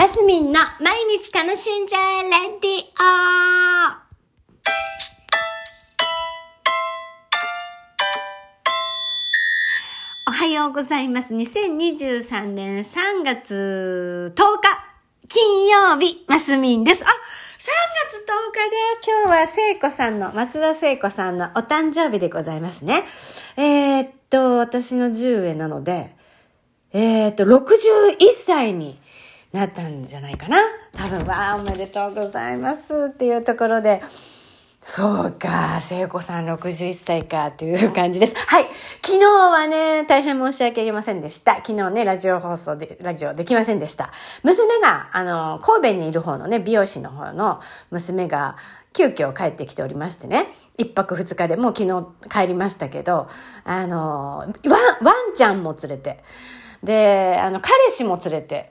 [0.00, 3.10] マスミンの毎日楽しんじゃえレディオ
[10.26, 11.34] おはようございます。
[11.34, 14.68] 2023年3月10日、
[15.28, 17.04] 金曜日、マスミンです。
[17.04, 18.76] あ、3月10日で
[19.06, 23.04] 今日は聖子さんの、松田聖子さんのお誕生日でございますね。
[23.58, 26.16] えー、っと、私の10上なので、
[26.94, 28.98] えー、っと、61歳に
[29.52, 30.58] なったんじゃないかな。
[30.92, 34.00] 多分、わあ、おめでとうございますっていうところで、
[34.82, 38.34] そうか、聖子さん61歳かっていう感じです。
[38.34, 38.64] はい。
[39.04, 41.56] 昨日はね、大変申し訳ありませんでした。
[41.56, 44.10] 昨日ね、ラジオ放送で、ラジオできませんでした。
[44.42, 47.60] 娘が、あの、神戸にいる方のね、美容師の方の
[47.90, 48.56] 娘が、
[48.92, 53.28] 急遽帰ってきておりましてね、一泊二日でもう昨日帰りましたけど、
[53.64, 54.48] あの、ワン、
[55.04, 56.24] ワンちゃんも連れて、
[56.82, 58.70] で、あの、彼氏も連れて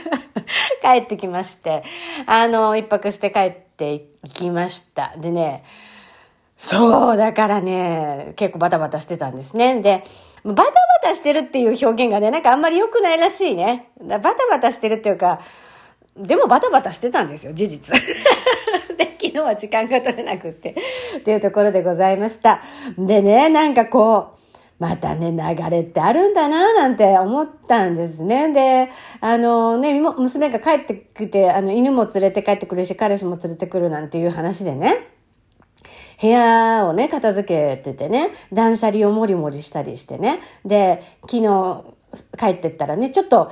[0.82, 1.82] 帰ってきまして、
[2.26, 5.12] あの、一泊して帰っていきました。
[5.16, 5.64] でね、
[6.58, 9.80] そう、だからね、結構バタバタしてたんですね。
[9.82, 10.04] で、
[10.44, 13.90] バタバタしてるっていう表現がね、なんかあんまり良くないらしいね。
[14.00, 15.40] バタバタしてるっていうか、
[16.16, 17.96] でもバタバタしてたんですよ、事実。
[18.96, 20.76] で、昨日は時間が取れなくって、
[21.18, 22.62] っていうところでございました。
[22.96, 24.33] でね、なんかこう、
[24.84, 28.52] またね、流れってあるんだな、なんて思ったんですね。
[28.52, 28.90] で、
[29.22, 35.08] あのね、娘が帰ってきて、あの、犬も連れて帰ってくるし、彼氏も連れてくるなんていう話でね、
[36.20, 40.40] 部屋をね、片付けててね、断捨離をもりもりしたりしてね。
[40.66, 41.82] で、昨日
[42.38, 43.50] 帰ってったらね、ちょっと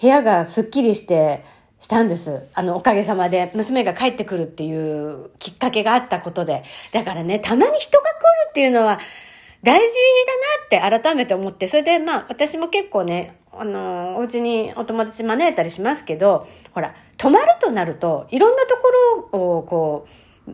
[0.00, 1.42] 部屋がすっきりして、
[1.80, 2.44] したんです。
[2.54, 6.62] あの、おかげさまで、娘が帰ってくるっていうきっかけがあったことで。
[6.92, 8.14] だからね、たまに人が来る
[8.50, 9.00] っていうのは、
[9.62, 9.94] 大事
[10.70, 18.88] だなって改めて思って、それでまあ私も結構ね、あの、お家にお友達招いたりしますけど、ほら、泊まるとなると、いろんなとこ
[19.32, 20.06] ろをこ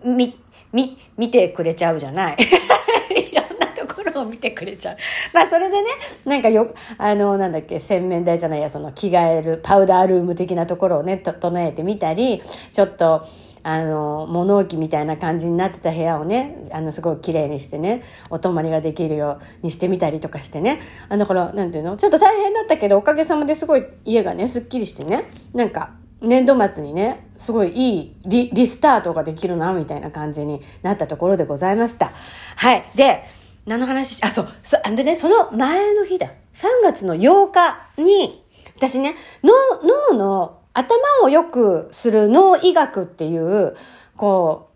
[0.05, 0.37] う、み、
[0.73, 2.37] み、見てくれちゃうじゃない。
[3.15, 4.97] いろんなところを見てくれちゃう。
[5.33, 5.89] まあそれでね、
[6.25, 12.43] なんかよ、あの、なんだっけ、洗面台じゃないや、その着替える、パウダールーム的なところをね、整えてみたり、
[12.73, 13.25] ちょっと、
[13.69, 20.79] あの、物置みたいな感じになってた部屋をね、あの、すごい綺麗にしてね、お泊まりができるようにしてみたりとかしてね。
[21.09, 32.13] あだから、なんていうのちょっと大変だったけど、おかげさまですごい家がね、すっきりしてね、なんか、年度末にね、すごいいいリリスタートができるな、みたいな感じになったところでございました。
[32.55, 32.85] はい。
[32.95, 33.25] で、
[33.67, 34.23] 何の話？
[34.23, 36.29] あ、そう、そ、でね、その前の日だ。
[36.55, 38.45] 3月の8日に、
[38.77, 43.75] 私ね、脳の頭を良くする脳医学っていう、
[44.17, 44.71] こ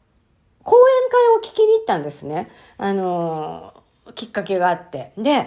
[0.60, 2.50] う、講演会を聞きに行ったんですね。
[2.78, 5.12] あのー、きっかけがあって。
[5.18, 5.46] で、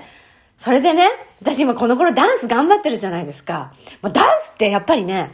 [0.57, 1.09] それでね、
[1.41, 3.73] 私今この頃ダンス頑張ってるじゃないですか。
[4.01, 5.31] まダンスってやっぱりね、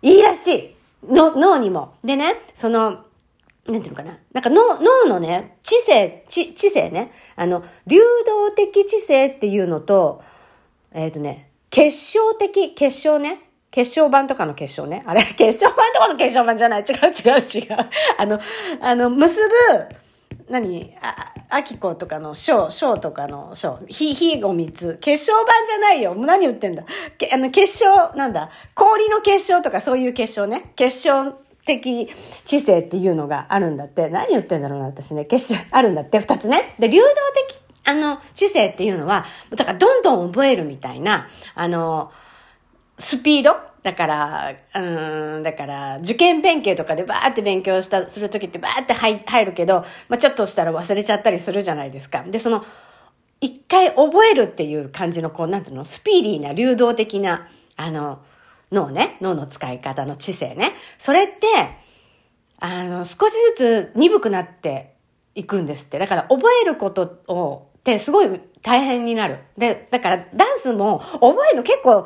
[0.00, 0.76] いいらしい。
[1.12, 1.94] の、脳にも。
[2.02, 3.04] でね、その、
[3.68, 4.18] なんていうのかな。
[4.32, 7.12] なんか脳、脳のね、知性、知、知性ね。
[7.36, 10.22] あの、流動的知性っていうのと、
[10.94, 13.40] えっ、ー、とね、結晶的、結晶ね。
[13.70, 15.02] 決勝版とかの決勝ね。
[15.06, 16.80] あれ 決勝版とかの決勝版じゃない。
[16.82, 17.88] 違う違う違う。
[18.18, 18.40] あの、
[18.80, 19.40] あの、結
[19.70, 19.96] ぶ、
[20.48, 20.94] 何？
[21.02, 24.98] あ、あきことかの章、章とかの章、ひ、ひを三つ。
[25.00, 26.14] 決勝版じゃないよ。
[26.14, 26.84] 何言ってんだ？
[27.18, 28.50] けあの、決勝、なんだ？
[28.74, 30.72] 氷の結晶とかそういう結晶ね。
[30.76, 31.34] 結晶
[31.66, 32.08] 的
[32.44, 34.08] 知性っていうのがあるんだって。
[34.08, 35.24] 何言ってんだろうな、私ね。
[35.24, 36.74] 結晶、あるんだって、二つね。
[36.78, 37.06] で、流動
[37.48, 42.12] 的、あの、知性っていうのは、だからどんどん覚えるみたいな、あの、
[42.98, 43.56] スピード？
[43.82, 52.24] だから、うん、だから、受験勉強とかでバーって勉強した、するときってバーって入るけど、まあ、ちょっとしたら忘れちゃったりするじゃないですか。
[52.26, 52.64] で、その、
[53.40, 57.46] 一回覚えるっていう感じの、こう、なんていうの、スピーディーな、流動的な、
[57.76, 58.18] あの、
[58.72, 60.72] 脳ね、脳の使い方の知性ね？
[60.98, 61.46] それって、
[62.58, 64.94] あの、少しずつ鈍くなって
[65.36, 66.00] いくんですって。
[66.00, 69.38] だから、覚えることを、ってすごい大変になる。
[69.56, 72.04] で、だから、ダンスも覚えるの結構、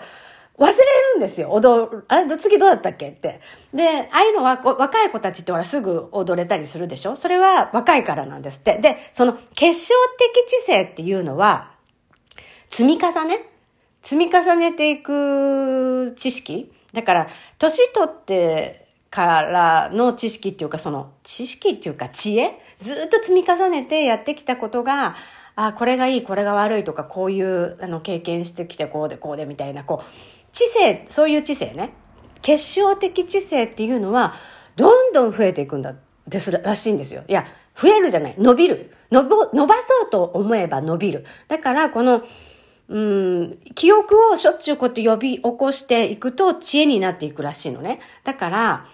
[0.60, 0.72] 忘れ
[1.15, 1.50] るんですよ。
[1.50, 2.04] 踊る。
[2.09, 3.41] あ、次どうだったっけって。
[3.72, 7.16] で、ああいうのは若い子たちってほらすぐ踊れたりするでしょ？
[7.16, 8.77] それは若いからなんですって。
[8.77, 11.72] で、その結晶的知性っていうのは、
[12.68, 13.48] 積み重ね？
[14.03, 16.71] 積み重ねていく知識？
[16.92, 17.28] だから、
[17.59, 22.60] 年取ってからの知識っていうか、その知識っていうか知恵？
[22.80, 25.16] ずっと積み重ねてやってきたことが、
[25.56, 30.04] あ、これがいい、これが悪いとか、こういう、あの、経験してきて、こうで、こうで、みたいな、こう、
[30.60, 31.95] 知性、そういう知性ね。
[32.42, 34.34] 結晶的知性っていうのは、
[34.77, 35.95] どんどん増えていくんだ、
[36.28, 37.22] ですらしいんですよ。
[37.28, 37.47] いや、
[37.80, 38.34] 増えるじゃない。
[38.36, 38.92] 伸びる。
[39.10, 41.24] 伸、ばそうと思えば伸びる。
[41.48, 42.22] だから、この、
[42.89, 48.01] うん、記憶をしょっちゅうこうやって呼び起こしていくと知恵になっていくらしいのね。
[48.24, 48.86] だから、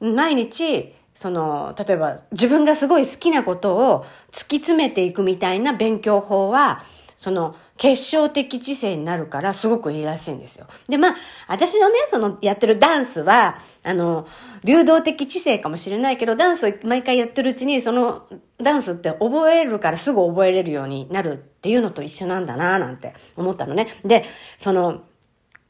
[0.00, 6.84] 毎日、その、例えば自分がすごい好きなことを突き詰めていくみたいな勉強法は、
[7.16, 10.66] その、結晶的知性になるからすごくいいらしいんですよ。
[10.88, 11.16] で、まあ、
[11.48, 14.26] 私のね、そのやってるダンスは、あの、
[14.64, 18.26] 流動的知性かもしれないけど、ダンスを毎回やってるうちに、その
[18.58, 23.88] ダンスって覚えるからすぐ覚えれるようになるっていうのと一緒なんだなぁなんて思ったのね。
[24.04, 24.24] で、
[24.58, 25.02] その、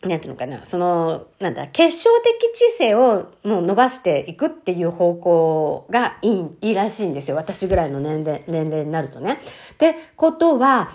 [0.02, 7.36] なんていうのかな、その、なんだ、結晶的知性をもう伸ばしていくっていう方向がいい、いいらしいんですよ。
[7.36, 9.38] 私ぐらいの年齢、年齢になるとね。
[9.74, 10.90] ってことは、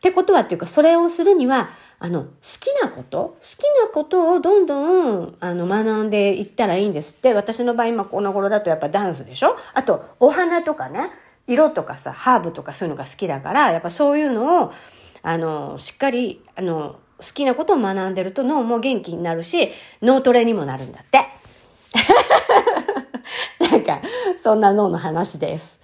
[0.00, 1.68] ってことはっていうか、それをするには、
[1.98, 4.80] あの、好きなこと好きなことをどんど
[5.24, 7.34] ん、あの、学んでいったらいいんですって。
[7.34, 11.10] 私の場合、今この頃だとやっぱダンスでしょあと、お花とかね、
[11.46, 14.72] 色とかさ、ハーブとかそういうのが好きだから、やっぱそういうのを、
[15.22, 19.70] あの、しっかり、あの、好きなことを学んでると脳も元気になるし、
[20.00, 21.28] 脳トレにもなるんだって。
[23.70, 24.00] なんか、
[24.38, 25.78] そんな脳の話です。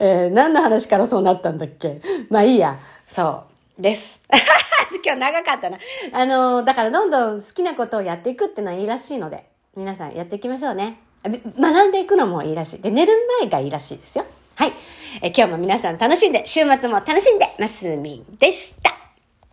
[0.00, 2.00] えー、何の話からそうなったんだっけ
[2.30, 2.80] まあいいや。
[3.06, 3.49] そう。
[3.80, 4.20] です。
[5.04, 5.78] 今日長かったな。
[6.12, 9.44] あの、だからどんどん好きなことをやっていくってのはいいらしいので、
[9.76, 10.98] 皆さんやっていきましょうね。
[11.24, 12.80] 学んでいくのもいいらしい。
[12.80, 14.26] で、寝る前がいいらしいですよ。
[14.54, 14.72] はい。
[15.22, 18.99] え今日も皆さん楽しんで、週末も楽しんで、ますみでした。